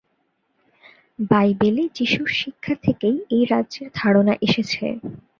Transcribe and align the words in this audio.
বাইবেলে 1.31 1.83
যিশুর 1.95 2.29
শিক্ষা 2.39 2.73
থেকেই 2.83 3.17
এই 3.35 3.43
রাজ্যের 3.51 3.87
ধারণা 3.95 4.33
এসেছে। 4.47 4.85